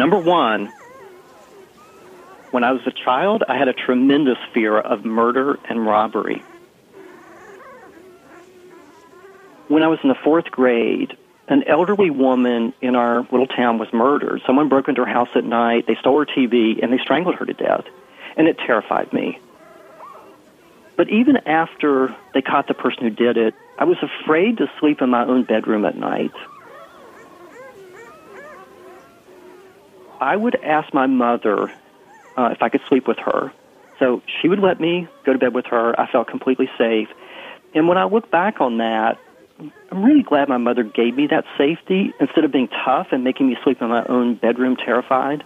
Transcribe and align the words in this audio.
Number 0.00 0.18
one, 0.18 0.72
when 2.52 2.64
I 2.64 2.72
was 2.72 2.80
a 2.86 2.90
child, 2.90 3.44
I 3.46 3.58
had 3.58 3.68
a 3.68 3.74
tremendous 3.74 4.38
fear 4.54 4.78
of 4.78 5.04
murder 5.04 5.58
and 5.68 5.84
robbery. 5.84 6.42
When 9.68 9.82
I 9.82 9.88
was 9.88 9.98
in 10.02 10.08
the 10.08 10.14
fourth 10.24 10.46
grade, 10.50 11.18
an 11.48 11.64
elderly 11.64 12.08
woman 12.08 12.72
in 12.80 12.96
our 12.96 13.26
little 13.30 13.46
town 13.46 13.76
was 13.76 13.92
murdered. 13.92 14.40
Someone 14.46 14.70
broke 14.70 14.88
into 14.88 15.04
her 15.04 15.12
house 15.12 15.28
at 15.34 15.44
night, 15.44 15.86
they 15.86 15.96
stole 15.96 16.18
her 16.18 16.24
TV, 16.24 16.82
and 16.82 16.90
they 16.90 16.98
strangled 17.02 17.34
her 17.34 17.44
to 17.44 17.52
death. 17.52 17.84
And 18.38 18.48
it 18.48 18.56
terrified 18.56 19.12
me. 19.12 19.38
But 20.96 21.10
even 21.10 21.36
after 21.46 22.16
they 22.32 22.40
caught 22.40 22.68
the 22.68 22.74
person 22.74 23.02
who 23.02 23.10
did 23.10 23.36
it, 23.36 23.52
I 23.78 23.84
was 23.84 23.98
afraid 24.00 24.56
to 24.56 24.70
sleep 24.80 25.02
in 25.02 25.10
my 25.10 25.26
own 25.26 25.44
bedroom 25.44 25.84
at 25.84 25.94
night. 25.94 26.32
I 30.20 30.36
would 30.36 30.56
ask 30.56 30.92
my 30.92 31.06
mother 31.06 31.72
uh, 32.36 32.50
if 32.52 32.62
I 32.62 32.68
could 32.68 32.82
sleep 32.88 33.08
with 33.08 33.18
her. 33.18 33.52
So 33.98 34.22
she 34.40 34.48
would 34.48 34.60
let 34.60 34.80
me 34.80 35.08
go 35.24 35.32
to 35.32 35.38
bed 35.38 35.54
with 35.54 35.66
her. 35.66 35.98
I 35.98 36.10
felt 36.10 36.28
completely 36.28 36.70
safe. 36.78 37.08
And 37.74 37.88
when 37.88 37.98
I 37.98 38.04
look 38.04 38.30
back 38.30 38.60
on 38.60 38.78
that, 38.78 39.18
I'm 39.90 40.02
really 40.02 40.22
glad 40.22 40.48
my 40.48 40.56
mother 40.56 40.82
gave 40.82 41.14
me 41.14 41.26
that 41.28 41.44
safety 41.58 42.12
instead 42.18 42.44
of 42.44 42.52
being 42.52 42.68
tough 42.68 43.08
and 43.12 43.24
making 43.24 43.48
me 43.48 43.56
sleep 43.62 43.82
in 43.82 43.88
my 43.88 44.04
own 44.04 44.34
bedroom 44.34 44.76
terrified. 44.76 45.44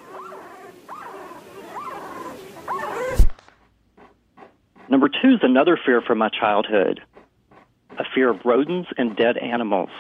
Number 4.89 5.09
two 5.09 5.35
is 5.35 5.41
another 5.43 5.79
fear 5.85 6.01
from 6.01 6.19
my 6.19 6.29
childhood 6.29 7.01
a 7.99 8.05
fear 8.13 8.29
of 8.29 8.45
rodents 8.45 8.89
and 8.99 9.17
dead 9.17 9.37
animals. 9.37 9.91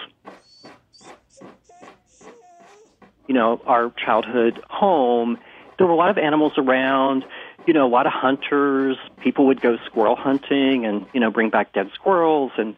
You 3.27 3.35
know, 3.35 3.61
our 3.67 3.91
childhood 3.91 4.61
home 4.69 5.39
there 5.79 5.87
were 5.87 5.93
a 5.93 5.97
lot 5.97 6.11
of 6.11 6.19
animals 6.19 6.53
around, 6.57 7.25
you 7.67 7.75
know, 7.75 7.87
a 7.87 7.89
lot 7.89 8.07
of 8.07 8.12
hunters. 8.12 8.97
People 9.21 9.47
would 9.47 9.61
go 9.61 9.77
squirrel 9.87 10.17
hunting 10.17 10.87
and, 10.87 11.07
you 11.12 11.21
know, 11.21 11.31
bring 11.31 11.51
back 11.51 11.73
dead 11.73 11.91
squirrels. 11.95 12.53
And 12.57 12.77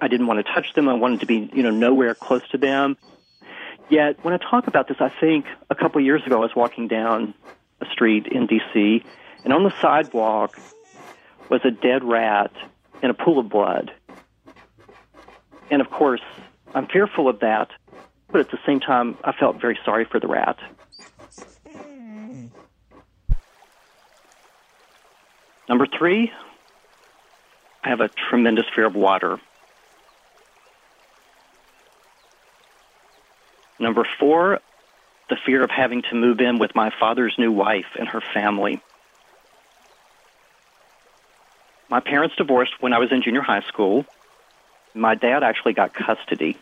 I 0.00 0.08
didn't 0.08 0.26
want 0.26 0.44
to 0.44 0.52
touch 0.52 0.74
them. 0.74 0.88
I 0.88 0.94
wanted 0.94 1.20
to 1.20 1.26
be, 1.26 1.50
you 1.52 1.62
know, 1.62 1.70
nowhere 1.70 2.14
close 2.14 2.46
to 2.50 2.58
them. 2.58 2.96
Yet, 3.90 4.22
when 4.22 4.34
I 4.34 4.36
talk 4.38 4.66
about 4.66 4.86
this, 4.86 4.98
I 5.00 5.08
think 5.08 5.46
a 5.70 5.74
couple 5.74 6.00
of 6.00 6.04
years 6.04 6.24
ago 6.26 6.36
I 6.36 6.40
was 6.40 6.54
walking 6.54 6.88
down 6.88 7.34
a 7.80 7.86
street 7.86 8.26
in 8.26 8.46
D.C., 8.46 9.02
and 9.44 9.52
on 9.52 9.62
the 9.62 9.72
sidewalk 9.80 10.58
was 11.48 11.60
a 11.64 11.70
dead 11.70 12.04
rat 12.04 12.50
in 13.02 13.08
a 13.08 13.14
pool 13.14 13.38
of 13.38 13.48
blood. 13.48 13.92
And 15.70 15.80
of 15.80 15.88
course, 15.90 16.20
I'm 16.74 16.86
fearful 16.86 17.28
of 17.28 17.40
that, 17.40 17.70
but 18.30 18.40
at 18.40 18.50
the 18.50 18.58
same 18.66 18.80
time, 18.80 19.16
I 19.24 19.32
felt 19.32 19.60
very 19.60 19.78
sorry 19.84 20.04
for 20.04 20.20
the 20.20 20.26
rat. 20.26 20.58
Number 25.68 25.86
three, 25.86 26.32
I 27.84 27.88
have 27.90 28.00
a 28.00 28.08
tremendous 28.08 28.64
fear 28.74 28.86
of 28.86 28.94
water. 28.94 29.38
Number 33.78 34.06
four, 34.18 34.60
the 35.28 35.36
fear 35.44 35.62
of 35.62 35.70
having 35.70 36.02
to 36.02 36.14
move 36.14 36.40
in 36.40 36.58
with 36.58 36.74
my 36.74 36.90
father's 36.98 37.34
new 37.38 37.52
wife 37.52 37.86
and 37.98 38.08
her 38.08 38.22
family. 38.34 38.80
My 41.90 42.00
parents 42.00 42.34
divorced 42.36 42.72
when 42.80 42.92
I 42.92 42.98
was 42.98 43.12
in 43.12 43.22
junior 43.22 43.40
high 43.40 43.62
school. 43.62 44.04
My 44.94 45.14
dad 45.14 45.42
actually 45.42 45.74
got 45.74 45.94
custody. 45.94 46.56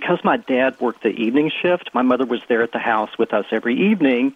Because 0.00 0.24
my 0.24 0.38
dad 0.38 0.80
worked 0.80 1.02
the 1.02 1.10
evening 1.10 1.50
shift, 1.50 1.90
my 1.92 2.00
mother 2.00 2.24
was 2.24 2.40
there 2.48 2.62
at 2.62 2.72
the 2.72 2.78
house 2.78 3.10
with 3.18 3.34
us 3.34 3.44
every 3.50 3.90
evening. 3.90 4.34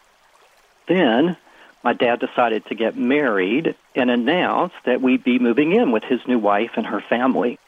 Then 0.86 1.38
my 1.82 1.94
dad 1.94 2.20
decided 2.20 2.66
to 2.66 2.74
get 2.74 2.98
married 2.98 3.74
and 3.94 4.10
announced 4.10 4.76
that 4.84 5.00
we'd 5.00 5.24
be 5.24 5.38
moving 5.38 5.72
in 5.72 5.90
with 5.90 6.04
his 6.04 6.20
new 6.28 6.38
wife 6.38 6.72
and 6.76 6.86
her 6.86 7.00
family. 7.00 7.58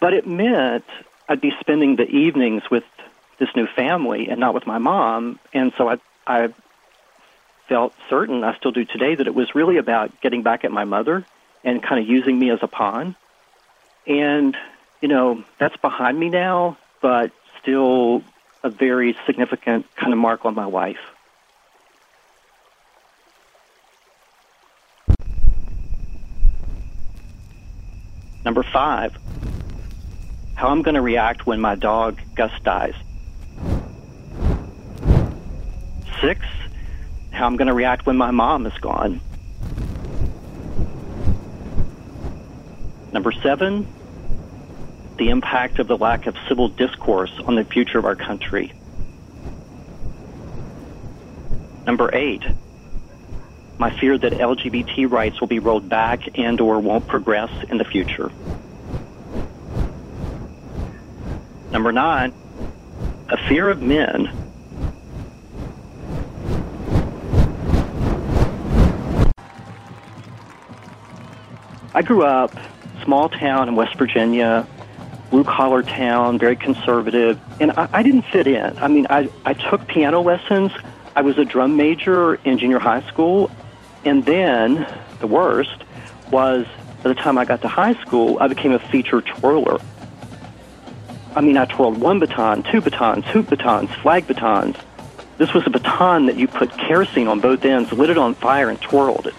But 0.00 0.12
it 0.12 0.26
meant 0.26 0.84
I'd 1.28 1.40
be 1.40 1.52
spending 1.60 1.96
the 1.96 2.06
evenings 2.06 2.62
with 2.70 2.84
this 3.38 3.48
new 3.56 3.66
family 3.66 4.28
and 4.28 4.38
not 4.38 4.52
with 4.52 4.66
my 4.66 4.78
mom. 4.78 5.40
And 5.54 5.72
so 5.78 5.88
I, 5.88 5.96
I 6.26 6.52
felt 7.68 7.94
certain, 8.10 8.44
I 8.44 8.54
still 8.58 8.72
do 8.72 8.84
today, 8.84 9.14
that 9.14 9.26
it 9.26 9.34
was 9.34 9.54
really 9.54 9.78
about 9.78 10.20
getting 10.20 10.42
back 10.42 10.64
at 10.64 10.70
my 10.70 10.84
mother 10.84 11.24
and 11.64 11.82
kind 11.82 12.02
of 12.02 12.06
using 12.06 12.38
me 12.38 12.50
as 12.50 12.58
a 12.60 12.68
pawn. 12.68 13.16
And, 14.06 14.54
you 15.00 15.08
know, 15.08 15.42
that's 15.58 15.76
behind 15.78 16.20
me 16.20 16.28
now, 16.28 16.76
but 17.00 17.32
still 17.60 18.22
a 18.62 18.70
very 18.70 19.16
significant 19.26 19.86
kind 19.96 20.12
of 20.12 20.18
mark 20.18 20.44
on 20.44 20.54
my 20.54 20.66
wife. 20.66 20.98
Number 28.44 28.62
five, 28.62 29.16
how 30.54 30.68
I'm 30.68 30.82
going 30.82 30.94
to 30.94 31.02
react 31.02 31.46
when 31.46 31.60
my 31.60 31.74
dog 31.74 32.18
Gus 32.34 32.50
dies. 32.64 32.94
Six, 36.20 36.44
how 37.30 37.46
I'm 37.46 37.56
going 37.56 37.68
to 37.68 37.74
react 37.74 38.06
when 38.06 38.16
my 38.16 38.30
mom 38.30 38.66
is 38.66 38.72
gone. 38.80 39.20
Number 43.12 43.32
seven, 43.32 43.86
the 45.18 45.30
impact 45.30 45.80
of 45.80 45.88
the 45.88 45.96
lack 45.96 46.26
of 46.26 46.36
civil 46.48 46.68
discourse 46.68 47.32
on 47.44 47.56
the 47.56 47.64
future 47.64 47.98
of 47.98 48.04
our 48.04 48.16
country. 48.16 48.72
Number 51.86 52.14
eight, 52.14 52.42
my 53.78 53.96
fear 53.98 54.16
that 54.16 54.32
LGBT 54.32 55.10
rights 55.10 55.40
will 55.40 55.48
be 55.48 55.58
rolled 55.58 55.88
back 55.88 56.38
and 56.38 56.60
or 56.60 56.78
won't 56.78 57.06
progress 57.06 57.50
in 57.68 57.78
the 57.78 57.84
future. 57.84 58.30
Number 61.72 61.92
nine, 61.92 62.32
a 63.28 63.36
fear 63.48 63.68
of 63.68 63.82
men. 63.82 64.30
I 71.94 72.02
grew 72.02 72.22
up 72.22 72.52
small 73.02 73.28
town 73.28 73.68
in 73.68 73.74
West 73.74 73.96
Virginia, 73.96 74.66
blue 75.30 75.44
collar 75.44 75.82
town, 75.82 76.38
very 76.38 76.56
conservative, 76.56 77.38
and 77.60 77.72
I, 77.72 77.88
I 77.92 78.02
didn't 78.02 78.22
fit 78.22 78.46
in. 78.46 78.78
I 78.78 78.88
mean, 78.88 79.06
I, 79.10 79.28
I 79.44 79.54
took 79.54 79.86
piano 79.86 80.20
lessons. 80.20 80.72
I 81.14 81.22
was 81.22 81.38
a 81.38 81.44
drum 81.44 81.76
major 81.76 82.36
in 82.36 82.58
junior 82.58 82.78
high 82.78 83.02
school. 83.08 83.50
And 84.04 84.24
then 84.24 84.86
the 85.20 85.26
worst 85.26 85.82
was 86.30 86.66
by 87.02 87.08
the 87.10 87.14
time 87.14 87.38
I 87.38 87.44
got 87.44 87.62
to 87.62 87.68
high 87.68 87.94
school, 88.02 88.38
I 88.40 88.48
became 88.48 88.72
a 88.72 88.78
feature 88.78 89.20
twirler. 89.20 89.80
I 91.34 91.40
mean, 91.40 91.56
I 91.56 91.66
twirled 91.66 91.98
one 91.98 92.18
baton, 92.18 92.62
two 92.64 92.80
batons, 92.80 93.24
hoop 93.26 93.50
batons, 93.50 93.90
flag 94.02 94.26
batons. 94.26 94.76
This 95.36 95.54
was 95.54 95.66
a 95.66 95.70
baton 95.70 96.26
that 96.26 96.36
you 96.36 96.48
put 96.48 96.76
kerosene 96.76 97.28
on 97.28 97.40
both 97.40 97.64
ends, 97.64 97.92
lit 97.92 98.10
it 98.10 98.18
on 98.18 98.34
fire, 98.34 98.70
and 98.70 98.80
twirled 98.80 99.26
it 99.26 99.34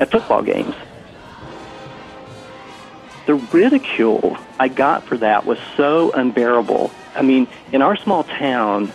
at 0.00 0.10
football 0.10 0.42
games. 0.42 0.74
The 3.26 3.34
ridicule 3.34 4.36
I 4.58 4.68
got 4.68 5.04
for 5.04 5.16
that 5.18 5.44
was 5.44 5.58
so 5.76 6.12
unbearable. 6.12 6.92
I 7.14 7.22
mean, 7.22 7.48
in 7.72 7.82
our 7.82 7.96
small 7.96 8.22
town, 8.22 8.92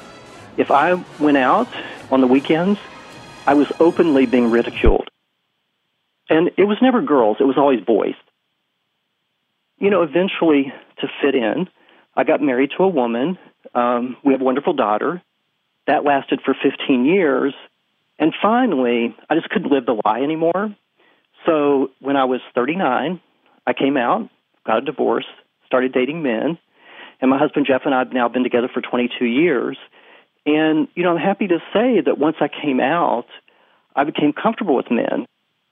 if 0.55 0.71
I 0.71 0.93
went 1.19 1.37
out 1.37 1.67
on 2.09 2.21
the 2.21 2.27
weekends, 2.27 2.79
I 3.45 3.55
was 3.55 3.67
openly 3.79 4.25
being 4.25 4.49
ridiculed. 4.49 5.09
And 6.29 6.51
it 6.55 6.63
was 6.63 6.77
never 6.81 7.01
girls, 7.01 7.37
it 7.41 7.43
was 7.43 7.57
always 7.57 7.81
boys. 7.81 8.15
You 9.79 9.89
know, 9.89 10.03
eventually, 10.03 10.71
to 10.99 11.07
fit 11.21 11.35
in, 11.35 11.67
I 12.15 12.23
got 12.23 12.41
married 12.41 12.71
to 12.77 12.83
a 12.83 12.87
woman. 12.87 13.37
Um, 13.73 14.15
we 14.23 14.31
have 14.31 14.41
a 14.41 14.45
wonderful 14.45 14.73
daughter. 14.73 15.21
That 15.87 16.05
lasted 16.05 16.41
for 16.45 16.53
15 16.53 17.05
years. 17.05 17.53
And 18.17 18.33
finally, 18.41 19.15
I 19.29 19.35
just 19.35 19.49
couldn't 19.49 19.71
live 19.71 19.85
the 19.85 19.99
lie 20.05 20.21
anymore. 20.21 20.75
So 21.45 21.89
when 21.99 22.15
I 22.15 22.25
was 22.25 22.39
39, 22.53 23.19
I 23.65 23.73
came 23.73 23.97
out, 23.97 24.29
got 24.65 24.79
a 24.79 24.81
divorce, 24.81 25.25
started 25.65 25.93
dating 25.93 26.23
men, 26.23 26.57
and 27.21 27.29
my 27.29 27.37
husband 27.37 27.65
Jeff 27.67 27.81
and 27.85 27.93
I 27.93 27.99
have 27.99 28.13
now 28.13 28.27
been 28.27 28.43
together 28.43 28.69
for 28.73 28.81
22 28.81 29.25
years. 29.25 29.77
And, 30.45 30.87
you 30.95 31.03
know, 31.03 31.11
I'm 31.11 31.21
happy 31.21 31.47
to 31.47 31.59
say 31.71 32.01
that 32.01 32.17
once 32.17 32.37
I 32.41 32.47
came 32.47 32.79
out, 32.79 33.27
I 33.95 34.03
became 34.03 34.33
comfortable 34.33 34.75
with 34.75 34.89
men. 34.89 35.27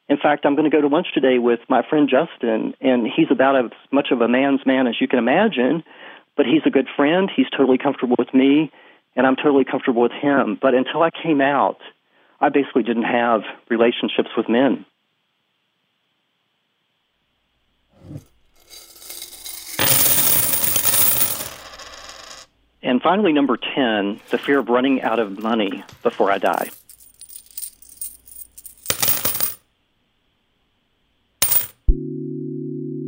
In 0.07 0.17
fact, 0.17 0.45
I'm 0.45 0.55
going 0.55 0.69
to 0.69 0.75
go 0.75 0.81
to 0.81 0.87
lunch 0.87 1.07
today 1.13 1.37
with 1.39 1.59
my 1.69 1.83
friend 1.87 2.09
Justin, 2.09 2.73
and 2.81 3.07
he's 3.07 3.27
about 3.31 3.55
as 3.65 3.71
much 3.91 4.07
of 4.11 4.21
a 4.21 4.27
man's 4.27 4.65
man 4.65 4.87
as 4.87 4.95
you 4.99 5.07
can 5.07 5.19
imagine, 5.19 5.83
but 6.35 6.45
he's 6.45 6.61
a 6.65 6.71
good 6.71 6.87
friend. 6.95 7.29
He's 7.35 7.49
totally 7.49 7.77
comfortable 7.77 8.15
with 8.17 8.33
me, 8.33 8.71
and 9.15 9.27
I'm 9.27 9.35
totally 9.35 9.65
comfortable 9.65 10.01
with 10.01 10.11
him. 10.11 10.57
But 10.59 10.73
until 10.73 11.03
I 11.03 11.09
came 11.11 11.41
out, 11.41 11.77
I 12.41 12.49
basically 12.49 12.83
didn't 12.83 13.03
have 13.03 13.41
relationships 13.69 14.29
with 14.35 14.49
men. 14.49 14.85
And 22.81 23.01
finally, 23.01 23.33
number 23.33 23.57
10, 23.57 24.21
the 24.29 24.37
fear 24.37 24.59
of 24.59 24.69
running 24.69 25.01
out 25.01 25.19
of 25.19 25.39
money 25.39 25.83
before 26.01 26.31
I 26.31 26.37
die. 26.37 26.69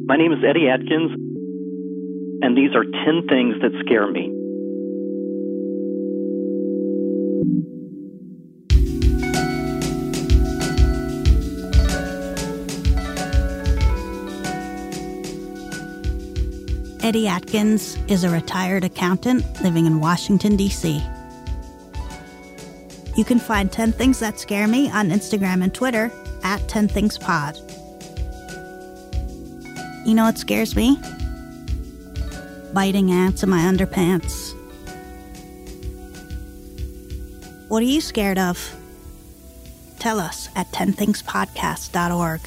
My 0.06 0.18
name 0.18 0.34
is 0.34 0.44
Eddie 0.44 0.68
Adkins, 0.68 1.12
and 2.42 2.58
these 2.58 2.76
are 2.76 2.84
10 2.84 3.28
things 3.30 3.62
that 3.62 3.72
scare 3.86 4.12
me. 4.12 4.41
Eddie 17.03 17.27
Adkins 17.27 17.98
is 18.07 18.24
a 18.24 18.30
retired 18.30 18.83
accountant 18.83 19.44
living 19.63 19.88
in 19.88 20.00
Washington, 20.00 20.56
D.C. 20.56 21.03
You 23.18 23.25
can 23.25 23.39
find 23.39 23.71
10 23.71 23.92
Things 23.94 24.19
That 24.19 24.39
Scare 24.39 24.68
Me 24.68 24.88
on 24.92 25.09
Instagram 25.09 25.63
and 25.63 25.74
Twitter 25.74 26.12
at 26.44 26.68
10 26.68 26.88
Things 26.88 27.18
Pod. 27.18 27.57
You 30.06 30.13
know 30.13 30.25
what 30.25 30.38
scares 30.38 30.75
me? 30.75 31.00
Biting 32.71 33.09
ants 33.09 33.42
in 33.42 33.50
my 33.50 33.62
underpants. 33.62 34.56
What 37.68 37.81
are 37.81 37.88
you 37.88 38.01
scared 38.01 38.38
of? 38.38 38.75
Tell 39.98 40.19
us 40.19 40.50
at 40.56 40.71
10thingspodcast.org. 40.71 42.42